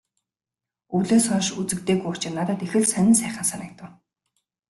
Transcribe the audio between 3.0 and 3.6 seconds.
сайхан